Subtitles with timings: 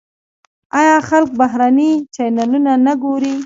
[0.79, 3.35] آیا خلک بهرني چینلونه نه ګوري؟